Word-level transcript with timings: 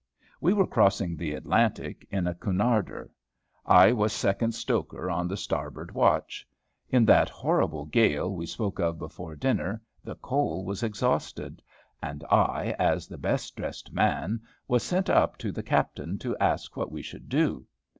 We 0.39 0.53
were 0.53 0.65
crossing 0.65 1.15
the 1.15 1.35
Atlantic 1.35 2.07
in 2.09 2.25
a 2.25 2.33
Cunarder. 2.33 3.11
I 3.67 3.91
was 3.91 4.11
second 4.11 4.53
stoker 4.55 5.11
on 5.11 5.27
the 5.27 5.37
starboard 5.37 5.93
watch. 5.93 6.43
In 6.89 7.05
that 7.05 7.29
horrible 7.29 7.85
gale 7.85 8.33
we 8.35 8.47
spoke 8.47 8.79
of 8.79 8.97
before 8.97 9.35
dinner, 9.35 9.79
the 10.03 10.15
coal 10.15 10.65
was 10.65 10.81
exhausted, 10.81 11.61
and 12.01 12.23
I, 12.31 12.75
as 12.79 13.05
the 13.07 13.19
best 13.19 13.55
dressed 13.55 13.93
man, 13.93 14.41
was 14.67 14.81
sent 14.81 15.07
up 15.07 15.37
to 15.37 15.51
the 15.51 15.61
captain 15.61 16.17
to 16.17 16.35
ask 16.39 16.75
what 16.75 16.91
we 16.91 17.03
should 17.03 17.29
do. 17.29 17.67